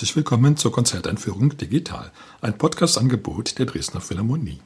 [0.00, 4.58] herzlich willkommen zur Konzerteinführung Digital, ein Podcast-Angebot der Dresdner Philharmonie.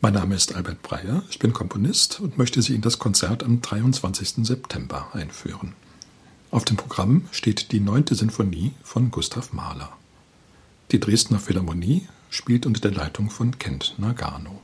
[0.00, 3.60] Mein Name ist Albert Breyer, ich bin Komponist und möchte Sie in das Konzert am
[3.60, 4.46] 23.
[4.46, 5.74] September einführen.
[6.50, 9.92] Auf dem Programm steht die neunte Sinfonie von Gustav Mahler.
[10.92, 14.62] Die Dresdner Philharmonie spielt unter der Leitung von Kent Nagano.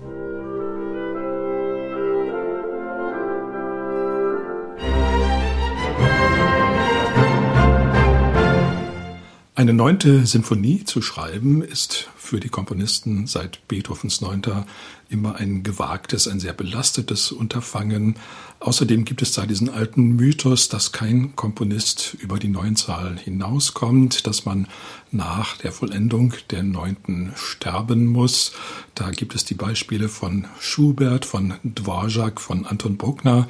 [9.56, 14.66] Eine neunte Symphonie zu schreiben, ist für die Komponisten seit Beethovens Neunter
[15.10, 18.16] immer ein gewagtes, ein sehr belastetes Unterfangen.
[18.60, 24.46] Außerdem gibt es da diesen alten Mythos, dass kein Komponist über die Neunzahl hinauskommt, dass
[24.46, 24.66] man
[25.10, 28.52] nach der Vollendung der Neunten sterben muss.
[28.94, 33.46] Da gibt es die Beispiele von Schubert, von Dvorak, von Anton Bruckner,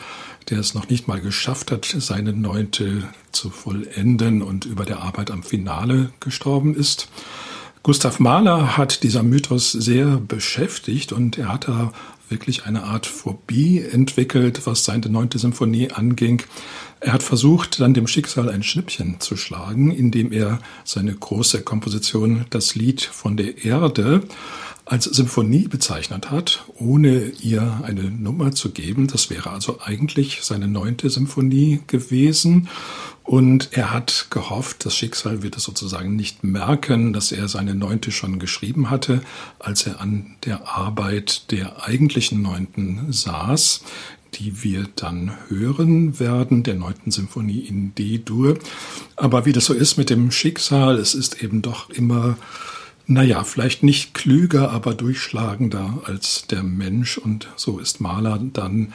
[0.50, 5.30] der es noch nicht mal geschafft hat, seine Neunte zu vollenden und über der Arbeit
[5.30, 7.08] am Finale gestorben ist.
[7.84, 11.92] Gustav Mahler hat dieser Mythos sehr beschäftigt und er hat da
[12.30, 16.42] wirklich eine Art Phobie entwickelt, was seine neunte Symphonie anging.
[17.04, 22.46] Er hat versucht, dann dem Schicksal ein Schnippchen zu schlagen, indem er seine große Komposition
[22.48, 24.22] Das Lied von der Erde
[24.86, 29.06] als Symphonie bezeichnet hat, ohne ihr eine Nummer zu geben.
[29.06, 32.70] Das wäre also eigentlich seine neunte Symphonie gewesen.
[33.22, 38.12] Und er hat gehofft, das Schicksal wird es sozusagen nicht merken, dass er seine Neunte
[38.12, 39.20] schon geschrieben hatte,
[39.58, 43.82] als er an der Arbeit der eigentlichen Neunten saß,
[44.38, 48.58] die wir dann hören werden, der Neunten Symphonie in D-Dur.
[49.16, 52.36] Aber wie das so ist mit dem Schicksal, es ist eben doch immer
[53.06, 57.18] naja, vielleicht nicht klüger, aber durchschlagender als der Mensch.
[57.18, 58.94] Und so ist Mahler dann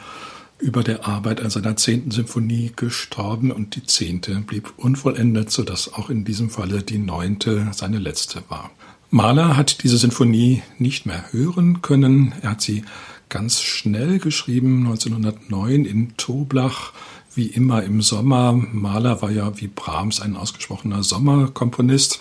[0.58, 6.10] über der Arbeit an seiner zehnten Symphonie gestorben und die zehnte blieb unvollendet, sodass auch
[6.10, 8.70] in diesem Falle die neunte seine letzte war.
[9.10, 12.32] Mahler hat diese Sinfonie nicht mehr hören können.
[12.42, 12.84] Er hat sie
[13.30, 16.92] ganz schnell geschrieben, 1909 in Toblach,
[17.34, 18.52] wie immer im Sommer.
[18.52, 22.20] Mahler war ja wie Brahms ein ausgesprochener Sommerkomponist.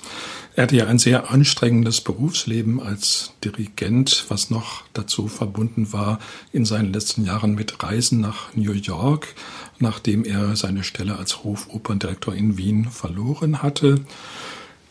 [0.55, 6.19] Er hatte ja ein sehr anstrengendes Berufsleben als Dirigent, was noch dazu verbunden war
[6.53, 9.33] in seinen letzten Jahren mit Reisen nach New York,
[9.79, 14.01] nachdem er seine Stelle als Hofoperndirektor in Wien verloren hatte.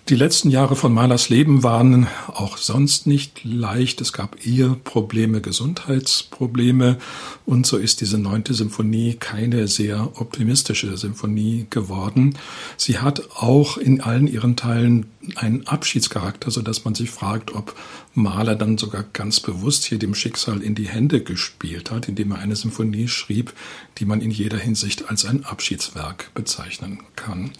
[0.08, 4.00] Die letzten Jahre von Mahlers Leben waren auch sonst nicht leicht.
[4.00, 6.96] Es gab Eheprobleme, Gesundheitsprobleme
[7.44, 12.38] und so ist diese neunte Symphonie keine sehr optimistische Symphonie geworden.
[12.78, 17.76] Sie hat auch in allen ihren Teilen einen Abschiedscharakter, so dass man sich fragt, ob
[18.14, 22.38] Mahler dann sogar ganz bewusst hier dem Schicksal in die Hände gespielt hat, indem er
[22.38, 23.52] eine Symphonie schrieb,
[23.98, 27.50] die man in jeder Hinsicht als ein Abschiedswerk bezeichnen kann.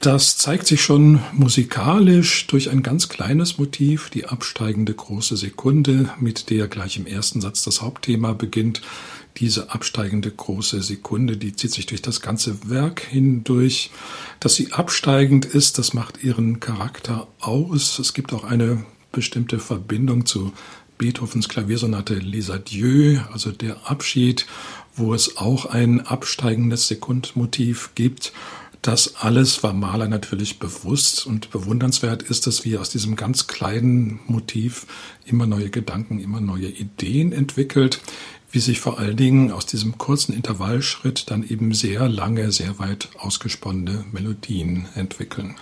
[0.00, 6.50] Das zeigt sich schon musikalisch durch ein ganz kleines Motiv, die absteigende große Sekunde, mit
[6.50, 8.82] der gleich im ersten Satz das Hauptthema beginnt.
[9.38, 13.90] Diese absteigende große Sekunde, die zieht sich durch das ganze Werk hindurch.
[14.38, 17.98] Dass sie absteigend ist, das macht ihren Charakter aus.
[17.98, 20.52] Es gibt auch eine bestimmte Verbindung zu
[20.98, 24.46] Beethovens Klaviersonate Les Adieux, also der Abschied,
[24.94, 28.32] wo es auch ein absteigendes Sekundmotiv gibt.
[28.82, 34.20] Das alles war Maler natürlich bewusst und bewundernswert ist es, wie aus diesem ganz kleinen
[34.26, 34.86] Motiv
[35.24, 38.00] immer neue Gedanken, immer neue Ideen entwickelt,
[38.50, 43.08] wie sich vor allen Dingen aus diesem kurzen Intervallschritt dann eben sehr lange, sehr weit
[43.18, 45.56] ausgesponnene Melodien entwickeln.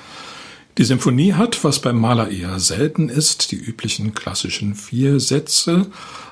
[0.76, 5.86] Die Symphonie hat, was beim Maler eher selten ist, die üblichen klassischen vier Sätze.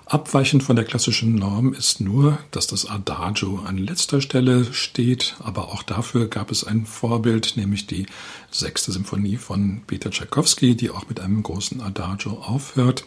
[0.05, 5.69] Abweichend von der klassischen Norm ist nur, dass das Adagio an letzter Stelle steht, aber
[5.69, 8.07] auch dafür gab es ein Vorbild, nämlich die
[8.51, 13.05] sechste Symphonie von Peter Tchaikovsky, die auch mit einem großen Adagio aufhört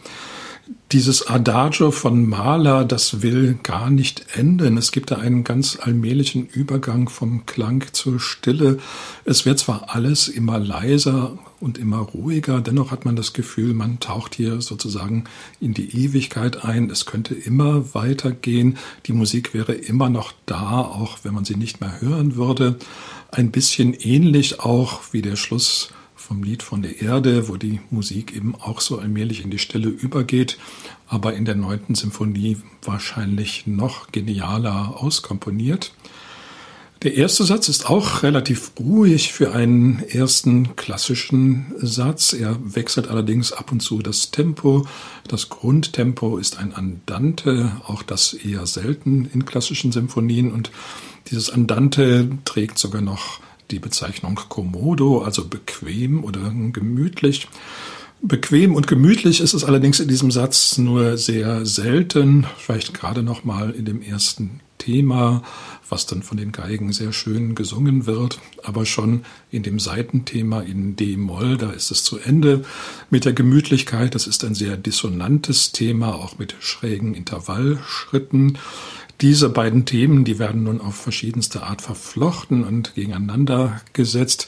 [0.92, 4.76] dieses Adagio von Mahler, das will gar nicht enden.
[4.76, 8.78] Es gibt da einen ganz allmählichen Übergang vom Klang zur Stille.
[9.24, 14.00] Es wird zwar alles immer leiser und immer ruhiger, dennoch hat man das Gefühl, man
[14.00, 15.24] taucht hier sozusagen
[15.60, 16.90] in die Ewigkeit ein.
[16.90, 18.76] Es könnte immer weitergehen.
[19.06, 22.76] Die Musik wäre immer noch da, auch wenn man sie nicht mehr hören würde.
[23.30, 25.90] Ein bisschen ähnlich auch wie der Schluss
[26.26, 29.88] vom Lied von der Erde, wo die Musik eben auch so allmählich in die Stille
[29.88, 30.58] übergeht,
[31.06, 35.92] aber in der neunten Symphonie wahrscheinlich noch genialer auskomponiert.
[37.02, 42.32] Der erste Satz ist auch relativ ruhig für einen ersten klassischen Satz.
[42.32, 44.84] Er wechselt allerdings ab und zu das Tempo.
[45.28, 50.50] Das Grundtempo ist ein Andante, auch das eher selten in klassischen Symphonien.
[50.50, 50.72] Und
[51.30, 53.40] dieses Andante trägt sogar noch
[53.70, 57.48] die Bezeichnung Komodo, also bequem oder gemütlich.
[58.22, 63.44] Bequem und gemütlich ist es allerdings in diesem Satz nur sehr selten, vielleicht gerade noch
[63.44, 65.42] mal in dem ersten Thema,
[65.88, 70.96] was dann von den Geigen sehr schön gesungen wird, aber schon in dem Seitenthema in
[70.96, 72.64] D-Moll, da ist es zu Ende
[73.10, 74.14] mit der Gemütlichkeit.
[74.14, 78.58] Das ist ein sehr dissonantes Thema, auch mit schrägen Intervallschritten.
[79.22, 84.46] Diese beiden Themen, die werden nun auf verschiedenste Art verflochten und gegeneinander gesetzt.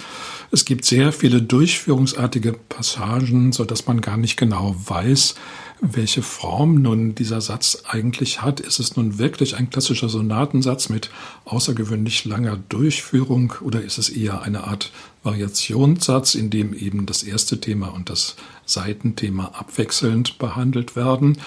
[0.51, 5.37] Es gibt sehr viele durchführungsartige Passagen, so dass man gar nicht genau weiß,
[5.81, 8.61] welche Form nun dieser Satz eigentlich hat.
[8.61, 11.09] Ist es nun wirklich ein klassischer Sonatensatz mit
[11.47, 14.93] außergewöhnlich langer Durchführung oder ist es eher eine Art
[15.23, 18.37] Variationssatz, in dem eben das erste Thema und das
[18.67, 21.39] Seitenthema abwechselnd behandelt werden?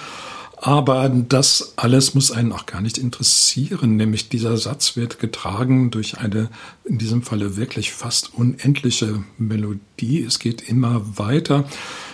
[0.63, 6.19] Aber das alles muss einen auch gar nicht interessieren, nämlich dieser Satz wird getragen durch
[6.19, 6.49] eine
[6.85, 10.21] in diesem Falle wirklich fast unendliche Melodie.
[10.21, 11.65] Es geht immer weiter.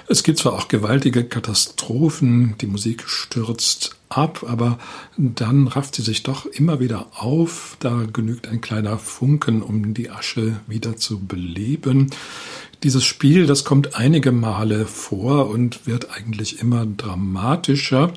[0.08, 4.80] Es gibt zwar auch gewaltige Katastrophen, die Musik stürzt ab, aber
[5.18, 7.76] dann rafft sie sich doch immer wieder auf.
[7.82, 12.12] Da genügt ein kleiner Funken, um die Asche wieder zu beleben.
[12.84, 18.14] Dieses Spiel, das kommt einige Male vor und wird eigentlich immer dramatischer.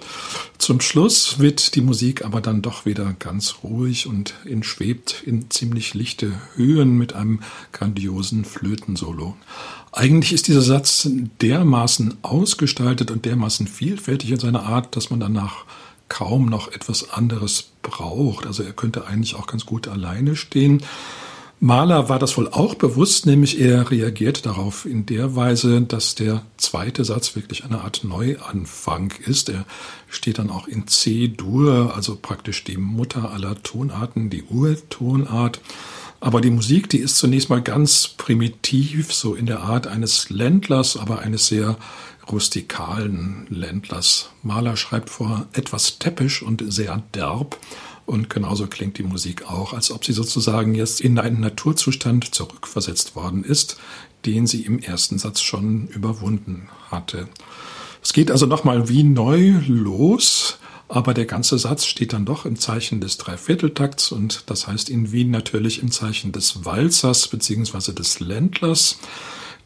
[0.58, 5.50] Zum Schluss wird die Musik aber dann doch wieder ganz ruhig und in, schwebt in
[5.50, 7.40] ziemlich lichte Höhen mit einem
[7.72, 9.34] grandiosen Flötensolo.
[9.92, 11.08] Eigentlich ist dieser Satz
[11.40, 15.64] dermaßen ausgestaltet und dermaßen vielfältig in seiner Art, dass man danach
[16.10, 18.46] kaum noch etwas anderes braucht.
[18.46, 20.82] Also er könnte eigentlich auch ganz gut alleine stehen.
[21.62, 26.40] Mahler war das wohl auch bewusst, nämlich er reagiert darauf in der Weise, dass der
[26.56, 29.50] zweite Satz wirklich eine Art Neuanfang ist.
[29.50, 29.66] Er
[30.08, 35.60] steht dann auch in C-Dur, also praktisch die Mutter aller Tonarten, die Urtonart.
[36.18, 40.96] Aber die Musik, die ist zunächst mal ganz primitiv, so in der Art eines Ländlers,
[40.96, 41.76] aber eines sehr
[42.30, 44.30] rustikalen Ländlers.
[44.42, 47.58] Mahler schreibt vor etwas täppisch und sehr derb.
[48.10, 53.14] Und genauso klingt die Musik auch, als ob sie sozusagen jetzt in einen Naturzustand zurückversetzt
[53.14, 53.76] worden ist,
[54.26, 57.28] den sie im ersten Satz schon überwunden hatte.
[58.02, 60.58] Es geht also nochmal wie neu los,
[60.88, 65.12] aber der ganze Satz steht dann doch im Zeichen des Dreivierteltakts und das heißt in
[65.12, 67.92] Wien natürlich im Zeichen des Walzers bzw.
[67.92, 68.98] des Ländlers.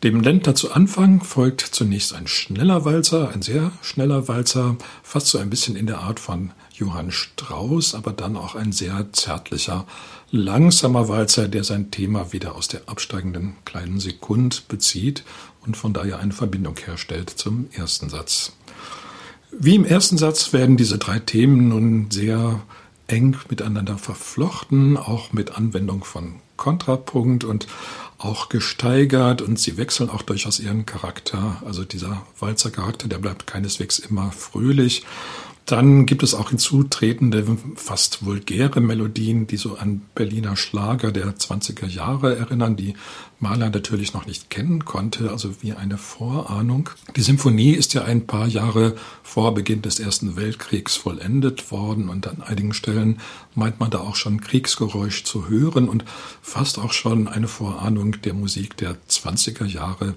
[0.02, 5.38] Dem Ländler zu Anfang folgt zunächst ein schneller Walzer, ein sehr schneller Walzer, fast so
[5.38, 9.87] ein bisschen in der Art von Johann Strauss, aber dann auch ein sehr zärtlicher,
[10.31, 15.25] langsamer Walzer, der sein Thema wieder aus der absteigenden kleinen Sekund bezieht
[15.65, 18.53] und von daher eine Verbindung herstellt zum ersten Satz.
[19.53, 22.61] Wie im ersten Satz werden diese drei Themen nun sehr
[23.06, 27.67] eng miteinander verflochten, auch mit Anwendung von Kontrapunkt und
[28.19, 31.62] auch gesteigert und sie wechseln auch durchaus ihren Charakter.
[31.64, 35.05] Also dieser Walzercharakter, der bleibt keineswegs immer fröhlich
[35.66, 37.46] dann gibt es auch hinzutretende,
[37.76, 42.94] fast vulgäre Melodien, die so an Berliner Schlager der 20er Jahre erinnern, die
[43.40, 46.90] Mahler natürlich noch nicht kennen konnte, also wie eine Vorahnung.
[47.16, 52.26] Die Symphonie ist ja ein paar Jahre vor Beginn des Ersten Weltkriegs vollendet worden und
[52.26, 53.20] an einigen Stellen
[53.55, 56.05] meint man da auch schon Kriegsgeräusch zu hören und
[56.43, 60.14] fast auch schon eine Vorahnung der Musik der 20er Jahre.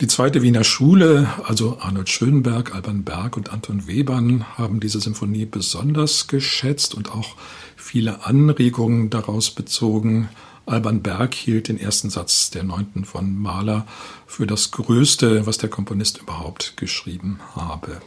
[0.00, 5.46] Die zweite Wiener Schule, also Arnold Schönberg, Alban Berg und Anton Webern, haben diese Symphonie
[5.46, 7.36] besonders geschätzt und auch
[7.76, 10.28] viele Anregungen daraus bezogen.
[10.66, 13.86] Alban Berg hielt den ersten Satz der neunten von Mahler
[14.26, 18.00] für das Größte, was der Komponist überhaupt geschrieben habe.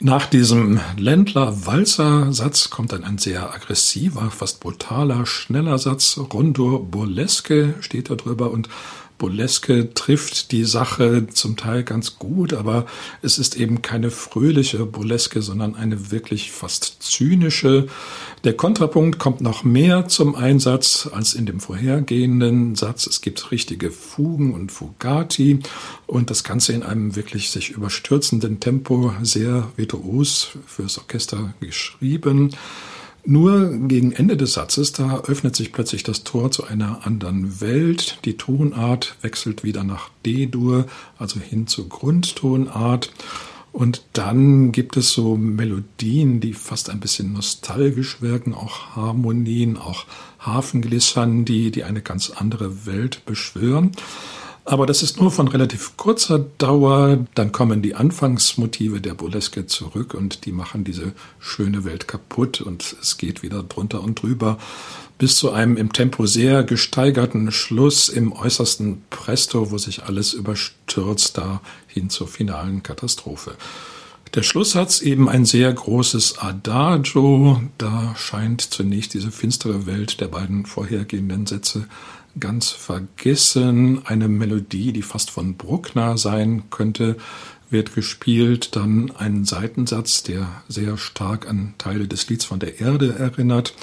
[0.00, 6.20] Nach diesem Ländler-Walzer-Satz kommt dann ein sehr aggressiver, fast brutaler, schneller Satz.
[6.32, 8.68] Rondur Burlesque steht da drüber und
[9.18, 12.86] Burleske trifft die Sache zum Teil ganz gut, aber
[13.20, 17.88] es ist eben keine fröhliche Burleske, sondern eine wirklich fast zynische.
[18.44, 23.08] Der Kontrapunkt kommt noch mehr zum Einsatz als in dem vorhergehenden Satz.
[23.08, 25.58] Es gibt richtige Fugen und Fugati
[26.06, 32.54] und das Ganze in einem wirklich sich überstürzenden Tempo sehr virtuos fürs Orchester geschrieben.
[33.30, 38.20] Nur gegen Ende des Satzes, da öffnet sich plötzlich das Tor zu einer anderen Welt.
[38.24, 40.86] Die Tonart wechselt wieder nach D-Dur,
[41.18, 43.12] also hin zur Grundtonart.
[43.70, 50.06] Und dann gibt es so Melodien, die fast ein bisschen nostalgisch wirken, auch Harmonien, auch
[50.38, 53.92] Hafenglissern, die, die eine ganz andere Welt beschwören.
[54.68, 57.24] Aber das ist nur von relativ kurzer Dauer.
[57.34, 62.94] Dann kommen die Anfangsmotive der Burleske zurück und die machen diese schöne Welt kaputt und
[63.00, 64.58] es geht wieder drunter und drüber
[65.16, 71.38] bis zu einem im Tempo sehr gesteigerten Schluss im äußersten Presto, wo sich alles überstürzt,
[71.38, 73.54] da hin zur finalen Katastrophe.
[74.34, 77.62] Der Schlusssatz eben ein sehr großes Adagio.
[77.78, 81.86] Da scheint zunächst diese finstere Welt der beiden vorhergehenden Sätze
[82.38, 84.06] ganz vergessen.
[84.06, 87.16] Eine Melodie, die fast von Bruckner sein könnte,
[87.70, 88.76] wird gespielt.
[88.76, 93.74] Dann ein Seitensatz, der sehr stark an Teile des Lieds von der Erde erinnert.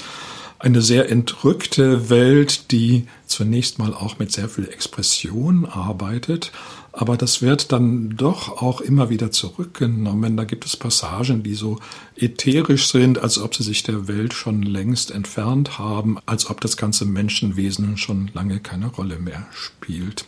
[0.57, 6.51] Eine sehr entrückte Welt, die zunächst mal auch mit sehr viel Expression arbeitet,
[6.97, 10.37] aber das wird dann doch auch immer wieder zurückgenommen.
[10.37, 11.77] Da gibt es Passagen, die so
[12.15, 16.77] ätherisch sind, als ob sie sich der Welt schon längst entfernt haben, als ob das
[16.77, 20.25] ganze Menschenwesen schon lange keine Rolle mehr spielt.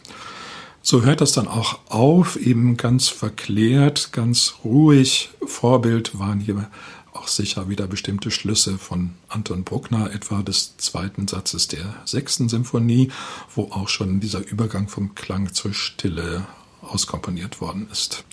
[0.82, 5.30] So hört das dann auch auf, eben ganz verklärt, ganz ruhig.
[5.46, 6.70] Vorbild waren hier
[7.18, 13.12] auch sicher wieder bestimmte Schlüsse von Anton Bruckner, etwa des zweiten Satzes der sechsten Symphonie,
[13.56, 16.46] wo auch schon dieser Übergang vom Klang zur Stille
[16.82, 18.24] auskomponiert worden ist.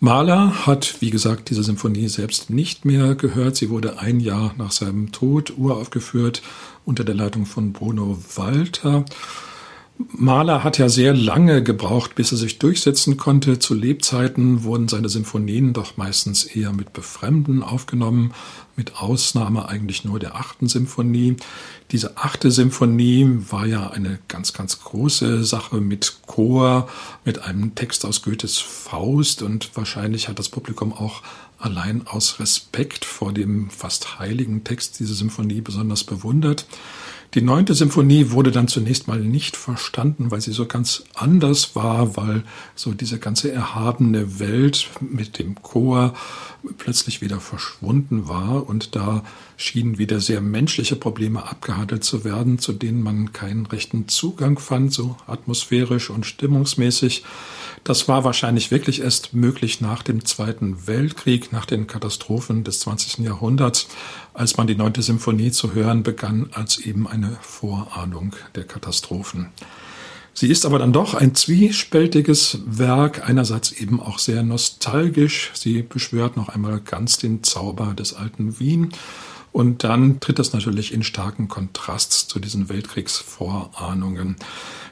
[0.00, 3.56] Mahler hat, wie gesagt, diese Symphonie selbst nicht mehr gehört.
[3.56, 6.40] Sie wurde ein Jahr nach seinem Tod uraufgeführt
[6.84, 9.04] unter der Leitung von Bruno Walter.
[9.98, 13.58] Mahler hat ja sehr lange gebraucht, bis er sich durchsetzen konnte.
[13.58, 18.32] Zu Lebzeiten wurden seine Symphonien doch meistens eher mit Befremden aufgenommen,
[18.76, 21.36] mit Ausnahme eigentlich nur der achten Symphonie.
[21.90, 26.88] Diese achte Symphonie war ja eine ganz, ganz große Sache mit Chor,
[27.24, 31.22] mit einem Text aus Goethes Faust und wahrscheinlich hat das Publikum auch
[31.58, 36.66] allein aus Respekt vor dem fast heiligen Text diese Symphonie besonders bewundert.
[37.34, 42.16] Die neunte Symphonie wurde dann zunächst mal nicht verstanden, weil sie so ganz anders war,
[42.16, 42.42] weil
[42.74, 46.14] so diese ganze erhabene Welt mit dem Chor
[46.78, 49.22] plötzlich wieder verschwunden war und da
[49.56, 54.92] schienen wieder sehr menschliche Probleme abgehandelt zu werden, zu denen man keinen rechten Zugang fand,
[54.92, 57.24] so atmosphärisch und stimmungsmäßig.
[57.84, 63.18] Das war wahrscheinlich wirklich erst möglich nach dem Zweiten Weltkrieg, nach den Katastrophen des 20.
[63.24, 63.88] Jahrhunderts,
[64.38, 69.48] als man die neunte Symphonie zu hören begann, als eben eine Vorahnung der Katastrophen.
[70.32, 75.50] Sie ist aber dann doch ein zwiespältiges Werk, einerseits eben auch sehr nostalgisch.
[75.54, 78.90] Sie beschwört noch einmal ganz den Zauber des alten Wien.
[79.50, 84.36] Und dann tritt das natürlich in starken Kontrast zu diesen Weltkriegsvorahnungen.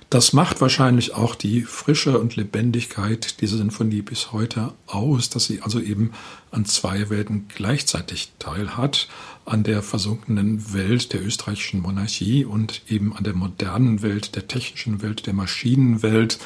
[0.09, 5.63] Das macht wahrscheinlich auch die Frische und Lebendigkeit dieser Sinfonie bis heute aus, dass sie
[5.63, 6.13] also eben
[6.53, 9.09] an zwei Welten gleichzeitig teilhat,
[9.47, 15.03] an der versunkenen Welt der österreichischen Monarchie und eben an der modernen Welt, der technischen
[15.03, 16.39] Welt, der Maschinenwelt,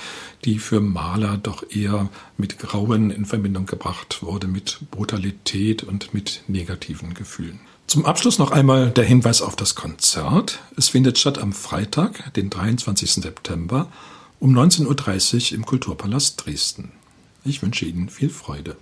[0.46, 6.44] die für Maler doch eher mit Grauen in Verbindung gebracht wurde, mit Brutalität und mit
[6.48, 7.60] negativen Gefühlen.
[7.90, 10.60] Zum Abschluss noch einmal der Hinweis auf das Konzert.
[10.76, 13.14] Es findet statt am Freitag, den 23.
[13.14, 13.88] September
[14.38, 16.92] um 19.30 Uhr im Kulturpalast Dresden.
[17.44, 18.76] Ich wünsche Ihnen viel Freude.